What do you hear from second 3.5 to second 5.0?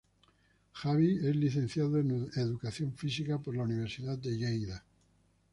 la Universidad de Lleida.